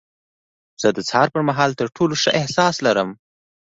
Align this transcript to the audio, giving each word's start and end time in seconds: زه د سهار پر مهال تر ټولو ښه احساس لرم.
زه 0.81 0.87
د 0.97 0.99
سهار 1.09 1.27
پر 1.33 1.41
مهال 1.49 1.71
تر 1.79 1.87
ټولو 1.95 2.13
ښه 2.21 2.31
احساس 2.39 2.75
لرم. 2.85 3.09